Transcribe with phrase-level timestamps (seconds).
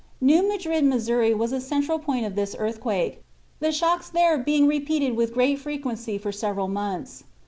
[0.19, 3.21] New Madrid, Missouri, was a central point of this earthquake,
[3.59, 7.23] the shocks there being repeated with great frequency for several months.